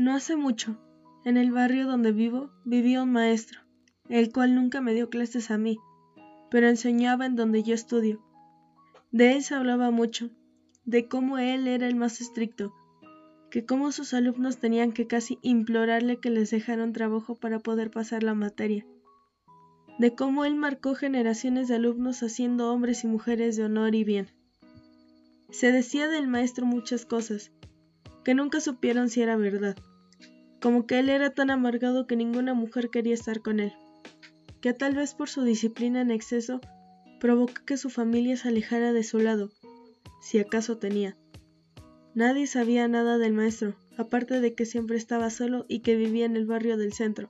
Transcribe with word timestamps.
No 0.00 0.14
hace 0.14 0.34
mucho, 0.34 0.78
en 1.26 1.36
el 1.36 1.52
barrio 1.52 1.86
donde 1.86 2.10
vivo, 2.10 2.50
vivía 2.64 3.02
un 3.02 3.12
maestro, 3.12 3.60
el 4.08 4.32
cual 4.32 4.54
nunca 4.54 4.80
me 4.80 4.94
dio 4.94 5.10
clases 5.10 5.50
a 5.50 5.58
mí, 5.58 5.78
pero 6.50 6.70
enseñaba 6.70 7.26
en 7.26 7.36
donde 7.36 7.62
yo 7.62 7.74
estudio. 7.74 8.24
De 9.12 9.34
él 9.36 9.42
se 9.42 9.54
hablaba 9.54 9.90
mucho, 9.90 10.30
de 10.86 11.06
cómo 11.06 11.36
él 11.36 11.68
era 11.68 11.86
el 11.86 11.96
más 11.96 12.22
estricto, 12.22 12.72
que 13.50 13.66
cómo 13.66 13.92
sus 13.92 14.14
alumnos 14.14 14.56
tenían 14.56 14.92
que 14.92 15.06
casi 15.06 15.38
implorarle 15.42 16.18
que 16.18 16.30
les 16.30 16.50
dejaran 16.50 16.94
trabajo 16.94 17.34
para 17.34 17.58
poder 17.58 17.90
pasar 17.90 18.22
la 18.22 18.32
materia, 18.32 18.86
de 19.98 20.14
cómo 20.14 20.46
él 20.46 20.54
marcó 20.54 20.94
generaciones 20.94 21.68
de 21.68 21.74
alumnos 21.74 22.22
haciendo 22.22 22.72
hombres 22.72 23.04
y 23.04 23.06
mujeres 23.06 23.54
de 23.56 23.64
honor 23.64 23.94
y 23.94 24.04
bien. 24.04 24.28
Se 25.50 25.72
decía 25.72 26.08
del 26.08 26.26
maestro 26.26 26.64
muchas 26.64 27.04
cosas, 27.04 27.52
que 28.24 28.32
nunca 28.32 28.60
supieron 28.60 29.10
si 29.10 29.20
era 29.20 29.36
verdad, 29.36 29.76
como 30.60 30.86
que 30.86 30.98
él 30.98 31.08
era 31.08 31.30
tan 31.30 31.50
amargado 31.50 32.06
que 32.06 32.16
ninguna 32.16 32.54
mujer 32.54 32.90
quería 32.90 33.14
estar 33.14 33.40
con 33.40 33.60
él, 33.60 33.72
que 34.60 34.74
tal 34.74 34.94
vez 34.94 35.14
por 35.14 35.28
su 35.28 35.42
disciplina 35.42 36.00
en 36.00 36.10
exceso 36.10 36.60
provocó 37.18 37.64
que 37.66 37.76
su 37.76 37.90
familia 37.90 38.36
se 38.36 38.48
alejara 38.48 38.92
de 38.92 39.02
su 39.02 39.18
lado, 39.18 39.50
si 40.20 40.38
acaso 40.38 40.78
tenía. 40.78 41.16
Nadie 42.14 42.46
sabía 42.46 42.88
nada 42.88 43.18
del 43.18 43.32
maestro, 43.32 43.74
aparte 43.96 44.40
de 44.40 44.54
que 44.54 44.66
siempre 44.66 44.96
estaba 44.96 45.30
solo 45.30 45.64
y 45.68 45.80
que 45.80 45.96
vivía 45.96 46.26
en 46.26 46.36
el 46.36 46.46
barrio 46.46 46.76
del 46.76 46.92
centro, 46.92 47.28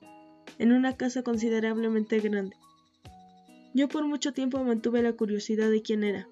en 0.57 0.71
una 0.71 0.97
casa 0.97 1.23
considerablemente 1.23 2.19
grande. 2.19 2.55
Yo 3.73 3.87
por 3.87 4.05
mucho 4.05 4.33
tiempo 4.33 4.63
mantuve 4.63 5.01
la 5.01 5.13
curiosidad 5.13 5.69
de 5.69 5.81
quién 5.81 6.03
era, 6.03 6.27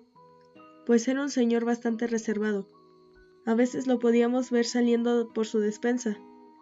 pues 0.86 1.08
era 1.08 1.22
un 1.22 1.30
señor 1.30 1.64
bastante 1.64 2.08
reservado. 2.08 2.68
A 3.46 3.54
veces 3.54 3.88
lo 3.88 4.00
podíamos 4.00 4.52
ver 4.52 4.66
saliendo 4.66 5.32
por 5.32 5.46
su 5.46 5.60
despensa, 5.60 6.18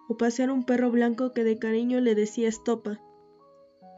o 0.08 0.18
pasear 0.18 0.52
un 0.52 0.64
perro 0.64 0.92
blanco 0.92 1.34
que 1.34 1.44
de 1.44 1.58
cariño 1.58 2.00
le 2.00 2.16
decía 2.16 2.48
estopa. 2.48 3.02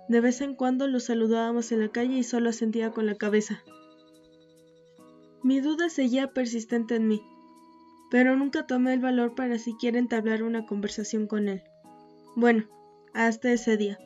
De 0.08 0.22
vez 0.22 0.42
en 0.42 0.56
cuando 0.56 0.88
lo 0.88 1.00
saludábamos 1.00 1.72
en 1.72 1.82
la 1.82 1.90
calle 1.90 2.18
y 2.18 2.24
solo 2.24 2.50
asentía 2.50 2.92
con 2.92 3.06
la 3.06 3.16
cabeza. 3.16 3.64
Mi 5.44 5.62
duda 5.62 5.90
seguía 5.90 6.34
persistente 6.34 6.96
en 6.96 7.08
mí, 7.08 7.22
pero 8.10 8.36
nunca 8.36 8.66
tomé 8.66 8.94
el 8.94 9.00
valor 9.00 9.36
para 9.36 9.60
siquiera 9.60 10.00
entablar 10.00 10.44
una 10.44 10.66
conversación 10.66 11.28
con 11.28 11.48
él. 11.48 11.64
Bueno, 12.36 12.66
hasta 13.14 13.52
ese 13.52 13.78
día. 13.78 14.00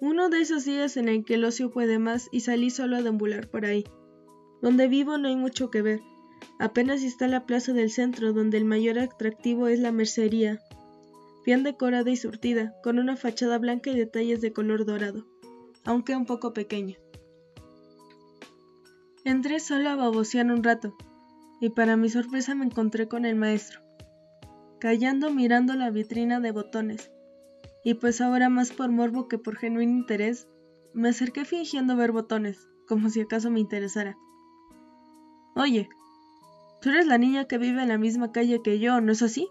Uno 0.00 0.28
de 0.28 0.40
esos 0.40 0.64
días 0.64 0.96
en 0.96 1.08
el 1.08 1.24
que 1.24 1.34
el 1.34 1.44
ocio 1.44 1.70
puede 1.70 1.98
más 1.98 2.28
y 2.30 2.40
salí 2.40 2.70
solo 2.70 2.96
a 2.96 3.02
deambular 3.02 3.48
por 3.48 3.64
ahí. 3.64 3.84
Donde 4.60 4.88
vivo 4.88 5.16
no 5.18 5.28
hay 5.28 5.36
mucho 5.36 5.70
que 5.70 5.82
ver. 5.82 6.00
Apenas 6.58 7.02
está 7.02 7.26
la 7.26 7.46
plaza 7.46 7.72
del 7.72 7.90
centro, 7.90 8.32
donde 8.32 8.58
el 8.58 8.64
mayor 8.64 8.98
atractivo 8.98 9.68
es 9.68 9.80
la 9.80 9.92
mercería, 9.92 10.60
bien 11.44 11.62
decorada 11.62 12.10
y 12.10 12.16
surtida, 12.16 12.74
con 12.82 12.98
una 12.98 13.16
fachada 13.16 13.58
blanca 13.58 13.90
y 13.90 13.96
detalles 13.96 14.40
de 14.40 14.52
color 14.52 14.84
dorado, 14.84 15.26
aunque 15.84 16.16
un 16.16 16.26
poco 16.26 16.52
pequeña. 16.52 16.96
Entré 19.24 19.60
solo 19.60 19.88
a 19.90 19.96
babosear 19.96 20.46
un 20.46 20.62
rato, 20.62 20.96
y 21.60 21.70
para 21.70 21.96
mi 21.96 22.08
sorpresa 22.08 22.54
me 22.54 22.64
encontré 22.64 23.08
con 23.08 23.24
el 23.24 23.36
maestro, 23.36 23.80
callando 24.80 25.30
mirando 25.30 25.74
la 25.74 25.90
vitrina 25.90 26.40
de 26.40 26.52
botones, 26.52 27.10
y 27.84 27.94
pues 27.94 28.20
ahora 28.20 28.48
más 28.48 28.72
por 28.72 28.90
morbo 28.90 29.28
que 29.28 29.38
por 29.38 29.56
genuino 29.56 29.92
interés, 29.92 30.48
me 30.94 31.08
acerqué 31.10 31.44
fingiendo 31.44 31.96
ver 31.96 32.12
botones, 32.12 32.68
como 32.86 33.10
si 33.10 33.20
acaso 33.20 33.50
me 33.50 33.60
interesara. 33.60 34.16
Oye, 35.56 35.88
tú 36.80 36.90
eres 36.90 37.06
la 37.06 37.18
niña 37.18 37.46
que 37.46 37.58
vive 37.58 37.82
en 37.82 37.88
la 37.88 37.98
misma 37.98 38.32
calle 38.32 38.62
que 38.62 38.78
yo, 38.78 39.00
¿no 39.00 39.12
es 39.12 39.22
así? 39.22 39.48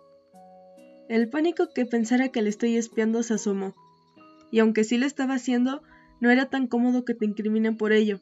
El 1.09 1.29
pánico 1.29 1.69
que 1.73 1.85
pensara 1.85 2.29
que 2.29 2.41
le 2.41 2.49
estoy 2.49 2.77
espiando 2.77 3.23
se 3.23 3.35
asomó, 3.35 3.75
y 4.51 4.59
aunque 4.59 4.83
sí 4.83 4.97
lo 4.97 5.05
estaba 5.05 5.35
haciendo, 5.35 5.81
no 6.19 6.29
era 6.29 6.49
tan 6.49 6.67
cómodo 6.67 7.05
que 7.05 7.13
te 7.13 7.25
incriminen 7.25 7.77
por 7.77 7.91
ello, 7.91 8.19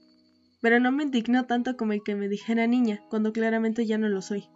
pero 0.61 0.79
no 0.79 0.91
me 0.91 1.03
indignó 1.03 1.45
tanto 1.45 1.77
como 1.77 1.93
el 1.93 2.03
que 2.03 2.15
me 2.15 2.29
dijera 2.29 2.67
niña, 2.67 3.03
cuando 3.09 3.33
claramente 3.33 3.85
ya 3.85 3.97
no 3.97 4.09
lo 4.09 4.21
soy. 4.21 4.47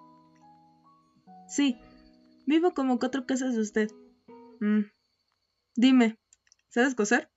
Sí, 1.47 1.77
vivo 2.45 2.73
como 2.73 2.99
cuatro 2.99 3.25
casas 3.25 3.55
de 3.55 3.61
usted. 3.61 3.91
Mm. 4.59 4.85
Dime, 5.75 6.17
¿sabes 6.69 6.95
coser? 6.95 7.29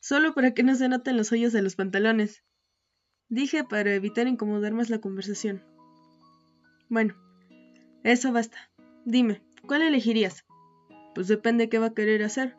Solo 0.00 0.34
para 0.34 0.54
que 0.54 0.62
no 0.62 0.74
se 0.74 0.88
noten 0.88 1.16
los 1.16 1.32
hoyos 1.32 1.52
de 1.52 1.62
los 1.62 1.76
pantalones, 1.76 2.42
Dije 3.30 3.62
para 3.62 3.94
evitar 3.94 4.26
incomodar 4.26 4.72
más 4.72 4.90
la 4.90 5.00
conversación. 5.00 5.62
Bueno, 6.88 7.14
eso 8.02 8.32
basta. 8.32 8.58
Dime, 9.04 9.40
¿cuál 9.66 9.82
elegirías? 9.82 10.44
Pues 11.14 11.28
depende 11.28 11.68
qué 11.68 11.78
va 11.78 11.86
a 11.86 11.94
querer 11.94 12.22
hacer. 12.22 12.56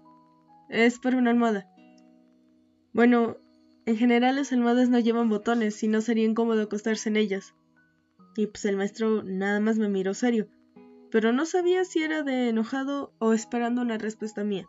Es 0.70 1.00
para 1.00 1.18
una 1.18 1.32
almohada. 1.32 1.70
Bueno, 2.94 3.38
en 3.86 3.98
general 3.98 4.36
las 4.36 4.52
almohadas 4.52 4.90
no 4.90 5.00
llevan 5.00 5.30
botones 5.30 5.82
y 5.84 5.88
no 5.88 6.02
sería 6.02 6.26
incómodo 6.26 6.62
acostarse 6.62 7.10
en 7.10 7.18
ellas. 7.18 7.54
Y 8.36 8.48
pues 8.48 8.66
el 8.66 8.78
maestro 8.78 9.24
nada 9.24 9.60
más 9.60 9.78
me 9.78 9.90
miró 9.90 10.14
serio, 10.14 10.48
pero 11.12 11.34
no 11.34 11.46
sabía 11.46 11.84
si 11.84 12.04
era 12.04 12.24
de 12.24 12.50
enojado 12.50 13.14
o 13.20 13.34
esperando 13.34 13.82
una 13.82 13.98
respuesta 13.98 14.44
mía. 14.44 14.68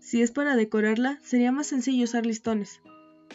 Si 0.00 0.22
es 0.22 0.30
para 0.30 0.56
decorarla, 0.56 1.18
sería 1.22 1.52
más 1.52 1.66
sencillo 1.66 2.04
usar 2.04 2.26
listones. 2.26 2.80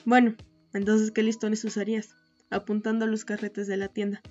Bueno, 0.06 0.36
entonces, 0.74 1.12
¿qué 1.12 1.24
listones 1.24 1.64
usarías? 1.64 2.16
apuntando 2.54 3.06
a 3.06 3.08
los 3.08 3.26
carretes 3.26 3.68
de 3.68 3.78
la 3.78 3.88
tienda. 3.88 4.22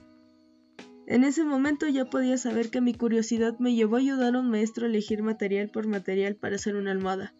En 1.13 1.25
ese 1.25 1.45
momento 1.45 1.87
ya 1.89 2.07
podía 2.07 2.39
saber 2.39 2.71
que 2.71 2.81
mi 2.81 2.95
curiosidad 2.95 3.59
me 3.59 3.75
llevó 3.75 3.97
a 3.97 3.99
ayudar 3.99 4.35
a 4.35 4.39
un 4.39 4.49
maestro 4.49 4.87
a 4.87 4.89
elegir 4.89 5.23
material 5.23 5.69
por 5.69 5.87
material 5.87 6.37
para 6.37 6.57
hacer 6.57 6.75
una 6.75 6.91
almohada. 6.91 7.35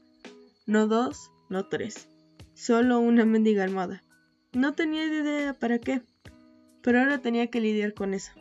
No 0.67 0.89
dos, 0.89 1.31
no 1.49 1.67
tres. 1.71 2.07
Solo 2.53 3.01
una 3.01 3.25
mendiga 3.25 3.65
almohada. 3.65 4.05
No 4.53 4.75
tenía 4.75 5.07
idea 5.07 5.59
para 5.59 5.79
qué, 5.79 6.03
pero 6.83 7.01
ahora 7.01 7.23
tenía 7.23 7.47
que 7.47 7.63
lidiar 7.63 7.95
con 7.95 8.13
eso. 8.13 8.33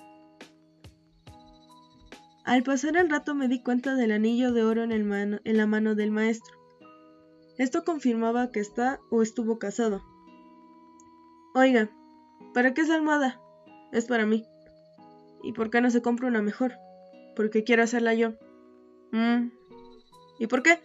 Al 2.43 2.63
pasar 2.63 2.97
el 2.97 3.09
rato 3.09 3.33
me 3.33 3.47
di 3.47 3.63
cuenta 3.63 3.95
del 3.95 4.11
anillo 4.11 4.51
de 4.51 4.63
oro 4.63 4.83
en, 4.83 4.91
en 4.91 5.57
la 5.57 5.65
mano 5.65 5.95
del 5.95 6.11
maestro. 6.11 6.57
Esto 7.57 7.85
confirmaba 7.85 8.51
que 8.51 8.59
está 8.59 8.99
o 9.09 9.21
estuvo 9.21 9.59
casado, 9.59 10.03
Oiga, 11.55 11.89
¿para 12.53 12.73
qué 12.73 12.81
es 12.81 12.89
almohada? 12.89 13.39
Es 13.93 14.07
para 14.07 14.25
mí. 14.25 14.45
¿Y 15.43 15.53
por 15.53 15.69
qué 15.69 15.81
no 15.81 15.89
se 15.89 16.01
compra 16.01 16.27
una 16.27 16.41
mejor? 16.41 16.73
Porque 17.35 17.63
quiero 17.63 17.83
hacerla 17.83 18.13
yo. 18.13 18.33
Mm. 19.11 19.51
¿Y 20.39 20.47
por 20.47 20.63
qué? 20.63 20.79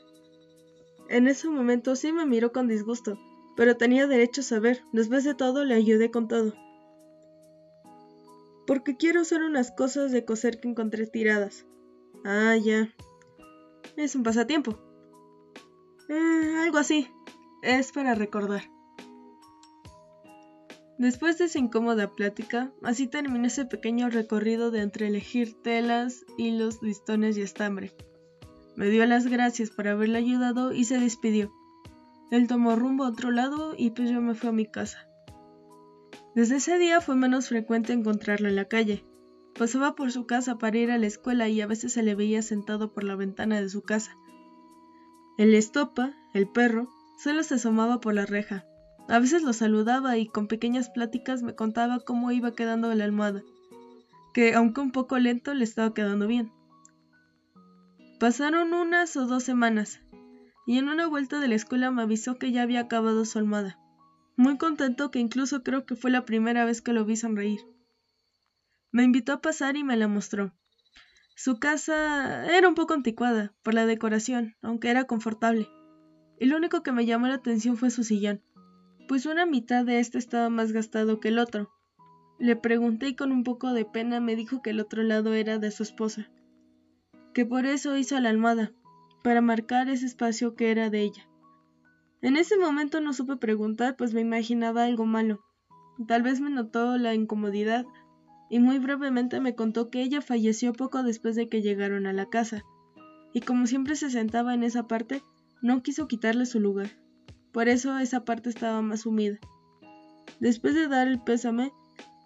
En 1.09 1.28
ese 1.28 1.49
momento 1.49 1.97
sí 1.97 2.12
me 2.12 2.27
miró 2.27 2.53
con 2.53 2.69
disgusto, 2.69 3.19
pero 3.56 3.77
tenía 3.77 4.06
derecho 4.06 4.41
a 4.41 4.44
saber. 4.44 4.83
Después 4.93 5.25
de 5.25 5.34
todo 5.34 5.65
le 5.65 5.75
ayudé 5.75 6.11
con 6.11 6.28
todo. 6.28 6.55
Porque 8.67 8.97
quiero 8.97 9.22
usar 9.22 9.43
unas 9.43 9.71
cosas 9.71 10.11
de 10.11 10.25
coser 10.25 10.61
que 10.61 10.69
encontré 10.69 11.06
tiradas. 11.06 11.67
Ah, 12.25 12.56
ya. 12.56 12.93
Es 13.97 14.17
un 14.17 14.25
pasatiempo. 14.25 14.78
Eh, 16.09 16.56
algo 16.62 16.78
así. 16.78 17.09
Es 17.62 17.93
para 17.93 18.15
recordar. 18.15 18.62
Después 20.98 21.36
de 21.36 21.44
esa 21.44 21.58
incómoda 21.58 22.12
plática, 22.12 22.72
así 22.82 23.06
terminó 23.06 23.46
ese 23.46 23.66
pequeño 23.66 24.08
recorrido 24.08 24.70
de 24.70 24.80
entre 24.80 25.08
elegir 25.08 25.60
telas, 25.62 26.24
hilos, 26.38 26.82
listones 26.82 27.36
y 27.36 27.42
estambre. 27.42 27.92
Me 28.76 28.88
dio 28.88 29.04
las 29.04 29.26
gracias 29.26 29.70
por 29.70 29.88
haberle 29.88 30.18
ayudado 30.18 30.72
y 30.72 30.84
se 30.84 30.98
despidió. 30.98 31.52
Él 32.30 32.48
tomó 32.48 32.76
rumbo 32.76 33.04
a 33.04 33.08
otro 33.08 33.30
lado 33.30 33.74
y 33.76 33.90
pues 33.90 34.10
yo 34.10 34.22
me 34.22 34.34
fui 34.34 34.48
a 34.48 34.52
mi 34.52 34.66
casa. 34.66 35.06
Desde 36.34 36.56
ese 36.56 36.78
día 36.78 37.00
fue 37.00 37.14
menos 37.14 37.49
frecuente 37.49 37.92
encontrarlo 37.92 38.49
en 38.49 38.56
la 38.56 38.66
calle. 38.66 39.06
Pasaba 39.58 39.94
por 39.94 40.12
su 40.12 40.26
casa 40.26 40.58
para 40.58 40.76
ir 40.76 40.90
a 40.90 40.99
la 40.99 41.06
escuela 41.06 41.49
y 41.49 41.60
a 41.60 41.66
veces 41.66 41.92
se 41.92 42.02
le 42.02 42.14
veía 42.14 42.42
sentado 42.42 42.92
por 42.92 43.04
la 43.04 43.16
ventana 43.16 43.60
de 43.60 43.69
su 43.69 43.82
casa. 43.82 44.16
El 45.38 45.54
estopa, 45.54 46.14
el 46.34 46.49
perro, 46.49 46.88
solo 47.19 47.42
se 47.42 47.54
asomaba 47.54 48.00
por 48.00 48.14
la 48.14 48.26
reja, 48.26 48.66
a 49.08 49.19
veces 49.20 49.43
lo 49.43 49.53
saludaba 49.53 50.17
y 50.19 50.26
con 50.26 50.49
pequeñas 50.49 50.91
pláticas 50.91 51.43
me 51.43 51.55
contaba 51.55 52.00
cómo 52.00 52.32
iba 52.32 52.55
quedando 52.55 52.93
la 52.94 53.05
almohada, 53.05 53.43
que 54.35 54.55
aunque 54.55 54.81
un 54.81 54.91
poco 54.91 55.19
lento 55.19 55.55
le 55.55 55.64
estaba 55.64 55.94
quedando 55.94 56.26
bien. 56.26 56.53
Pasaron 58.19 58.73
unas 58.73 59.17
o 59.17 59.26
dos 59.26 59.44
semanas, 59.44 60.00
y 60.67 60.79
en 60.79 60.88
una 60.88 61.06
vuelta 61.06 61.38
de 61.38 61.49
la 61.49 61.55
escuela 61.55 61.91
me 61.91 62.03
avisó 62.03 62.38
que 62.38 62.50
ya 62.50 62.62
había 62.62 62.81
acabado 62.81 63.25
su 63.25 63.38
almohada. 63.38 63.79
Muy 64.37 64.58
contento 64.58 65.11
que 65.11 65.20
incluso 65.20 65.62
creo 65.62 65.87
que 65.87 65.97
fue 65.97 66.11
la 66.11 66.25
primera 66.25 66.64
vez 66.64 66.82
que 66.82 66.93
lo 66.93 67.05
vi 67.05 67.17
sonreír. 67.17 67.61
Me 68.91 69.05
invitó 69.05 69.35
a 69.35 69.41
pasar 69.41 69.76
y 69.76 69.85
me 69.85 69.97
la 69.97 70.09
mostró. 70.09 70.52
Su 71.37 71.59
casa 71.59 72.47
era 72.47 72.69
un 72.69 72.75
poco 72.75 72.94
anticuada 72.94 73.55
por 73.62 73.75
la 73.75 73.87
decoración, 73.87 74.56
aunque 74.62 74.91
era 74.91 75.05
confortable. 75.05 75.69
Y 76.41 76.47
lo 76.47 76.56
único 76.56 76.82
que 76.82 76.93
me 76.93 77.06
llamó 77.06 77.29
la 77.29 77.35
atención 77.35 77.76
fue 77.76 77.91
su 77.91 78.02
sillón 78.02 78.43
pues 79.06 79.26
una 79.26 79.47
mitad 79.47 79.85
de 79.85 80.00
este 80.00 80.19
estaba 80.19 80.49
más 80.49 80.73
gastado 80.73 81.20
que 81.20 81.29
el 81.29 81.38
otro. 81.38 81.70
Le 82.38 82.56
pregunté 82.56 83.08
y 83.08 83.17
con 83.17 83.32
un 83.32 83.44
poco 83.44 83.73
de 83.73 83.85
pena 83.85 84.20
me 84.20 84.37
dijo 84.37 84.62
que 84.62 84.70
el 84.70 84.81
otro 84.81 85.03
lado 85.03 85.32
era 85.32 85.58
de 85.58 85.70
su 85.70 85.82
esposa, 85.82 86.31
que 87.32 87.47
por 87.47 87.67
eso 87.67 87.97
hizo 87.97 88.19
la 88.20 88.31
almohada, 88.31 88.73
para 89.23 89.41
marcar 89.41 89.88
ese 89.88 90.06
espacio 90.06 90.55
que 90.55 90.70
era 90.70 90.91
de 90.91 91.00
ella. 91.03 91.29
En 92.23 92.37
ese 92.37 92.58
momento 92.58 93.00
no 93.00 93.12
supe 93.12 93.37
preguntar, 93.37 93.97
pues 93.97 94.12
me 94.12 94.20
imaginaba 94.20 94.85
algo 94.85 95.06
malo. 95.06 95.44
Tal 96.06 96.23
vez 96.23 96.41
me 96.41 96.50
notó 96.50 96.99
la 96.99 97.14
incomodidad 97.14 97.87
y 98.50 98.59
muy 98.59 98.79
brevemente 98.79 99.41
me 99.41 99.55
contó 99.55 99.91
que 99.91 100.02
ella 100.02 100.20
falleció 100.20 100.73
poco 100.73 101.02
después 101.02 101.37
de 101.37 101.49
que 101.49 101.62
llegaron 101.62 102.06
a 102.06 102.12
la 102.12 102.26
casa, 102.26 102.64
y 103.32 103.41
como 103.41 103.67
siempre 103.67 103.97
se 103.97 104.11
sentaba 104.11 104.55
en 104.55 104.62
esa 104.62 104.87
parte, 104.87 105.23
no 105.62 105.82
quiso 105.82 106.06
quitarle 106.06 106.47
su 106.47 106.61
lugar. 106.61 106.91
Por 107.56 107.70
eso 107.70 107.99
esa 107.99 108.23
parte 108.23 108.50
estaba 108.50 108.82
más 108.82 109.06
humida. 109.06 109.38
Después 110.41 110.75
de 110.75 110.88
dar 110.88 111.08
el 111.08 111.23
pésame, 111.23 111.73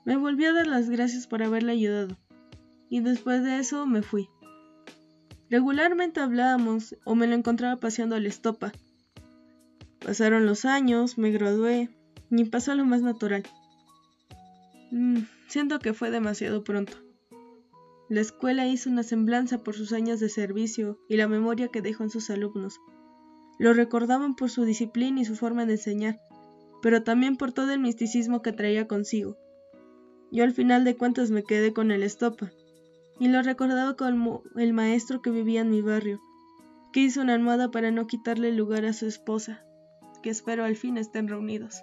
me 0.04 0.16
volví 0.16 0.44
a 0.44 0.52
dar 0.52 0.66
las 0.66 0.90
gracias 0.90 1.28
por 1.28 1.40
haberle 1.40 1.70
ayudado, 1.70 2.18
y 2.88 2.98
después 2.98 3.44
de 3.44 3.60
eso 3.60 3.86
me 3.86 4.02
fui. 4.02 4.28
Regularmente 5.48 6.18
hablábamos 6.18 6.96
o 7.04 7.14
me 7.14 7.28
lo 7.28 7.36
encontraba 7.36 7.78
paseando 7.78 8.16
a 8.16 8.20
la 8.20 8.26
estopa. 8.26 8.72
Pasaron 10.04 10.46
los 10.46 10.64
años, 10.64 11.16
me 11.16 11.30
gradué, 11.30 11.90
y 12.32 12.44
pasó 12.46 12.74
lo 12.74 12.84
más 12.84 13.02
natural. 13.02 13.44
Mm, 14.90 15.18
siento 15.46 15.78
que 15.78 15.92
fue 15.92 16.10
demasiado 16.10 16.64
pronto. 16.64 16.96
La 18.08 18.20
escuela 18.20 18.66
hizo 18.66 18.90
una 18.90 19.04
semblanza 19.04 19.58
por 19.58 19.76
sus 19.76 19.92
años 19.92 20.18
de 20.18 20.28
servicio 20.28 20.98
y 21.08 21.18
la 21.18 21.28
memoria 21.28 21.68
que 21.68 21.82
dejó 21.82 22.02
en 22.02 22.10
sus 22.10 22.30
alumnos. 22.30 22.80
Lo 23.60 23.74
recordaban 23.74 24.36
por 24.36 24.48
su 24.48 24.64
disciplina 24.64 25.20
y 25.20 25.26
su 25.26 25.36
forma 25.36 25.66
de 25.66 25.74
enseñar, 25.74 26.18
pero 26.80 27.02
también 27.02 27.36
por 27.36 27.52
todo 27.52 27.70
el 27.72 27.78
misticismo 27.78 28.40
que 28.40 28.52
traía 28.52 28.88
consigo. 28.88 29.36
Yo 30.32 30.44
al 30.44 30.54
final 30.54 30.82
de 30.82 30.96
cuentas 30.96 31.30
me 31.30 31.42
quedé 31.42 31.74
con 31.74 31.90
el 31.90 32.02
estopa, 32.02 32.50
y 33.18 33.28
lo 33.28 33.42
recordaba 33.42 33.98
como 33.98 34.42
el 34.56 34.72
maestro 34.72 35.20
que 35.20 35.30
vivía 35.30 35.60
en 35.60 35.68
mi 35.68 35.82
barrio, 35.82 36.22
que 36.90 37.00
hizo 37.00 37.20
una 37.20 37.34
almohada 37.34 37.70
para 37.70 37.90
no 37.90 38.06
quitarle 38.06 38.50
lugar 38.50 38.86
a 38.86 38.94
su 38.94 39.04
esposa, 39.04 39.62
que 40.22 40.30
espero 40.30 40.64
al 40.64 40.76
fin 40.76 40.96
estén 40.96 41.28
reunidos. 41.28 41.82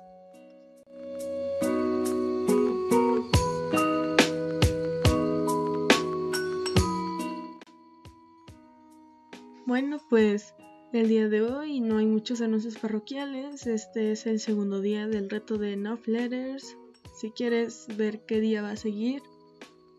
Bueno, 9.68 10.00
pues 10.10 10.56
el 10.94 11.10
día 11.10 11.28
de 11.28 11.42
hoy 11.42 11.82
no 11.82 11.98
hay 11.98 12.06
muchos 12.06 12.42
anuncios 12.42 12.78
parroquiales. 12.78 13.68
Este 13.68 14.12
es 14.12 14.26
el 14.26 14.40
segundo 14.40 14.80
día 14.80 15.08
del 15.08 15.30
reto 15.30 15.58
de 15.58 15.74
Enough 15.74 16.08
Letters. 16.08 16.78
Si 17.20 17.32
quieres 17.32 17.88
ver 17.98 18.26
qué 18.26 18.40
día 18.40 18.62
va 18.62 18.72
a 18.72 18.78
seguir, 18.78 19.22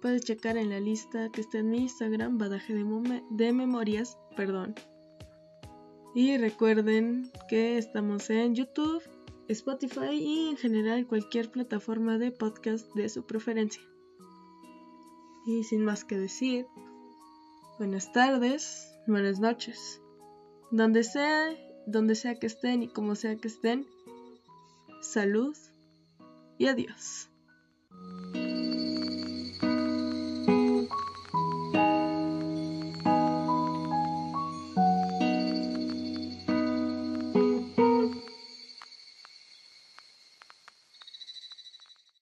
puedes 0.01 0.25
checar 0.25 0.57
en 0.57 0.71
la 0.71 0.81
lista 0.81 1.29
que 1.31 1.43
está 1.43 1.59
en 1.59 1.71
mi 1.71 1.79
Instagram, 1.83 2.39
badaje 2.39 2.75
de, 2.75 3.23
de 3.31 3.53
memorias, 3.53 4.17
perdón. 4.37 4.75
Y 6.15 6.37
recuerden 6.39 7.31
que 7.49 7.77
estamos 7.77 8.31
en 8.31 8.55
YouTube, 8.55 9.03
Spotify 9.49 10.15
y 10.15 10.49
en 10.51 10.57
general 10.57 11.07
cualquier 11.07 11.51
plataforma 11.51 12.19
de 12.19 12.33
podcast 12.33 12.93
de 12.95 13.09
su 13.09 13.27
preferencia. 13.27 13.83
Y 15.47 15.65
sin 15.65 15.85
más 15.85 16.05
que 16.05 16.19
decir, 16.19 16.67
buenas 17.79 18.13
tardes, 18.13 18.91
buenas 19.07 19.39
noches. 19.39 20.01
Donde 20.71 21.03
sea, 21.03 21.51
donde 21.87 22.15
sea 22.15 22.35
que 22.35 22.47
estén 22.47 22.83
y 22.83 22.89
como 22.89 23.15
sea 23.15 23.37
que 23.37 23.49
estén, 23.49 23.87
salud 25.01 25.57
y 26.59 26.67
adiós. 26.67 27.31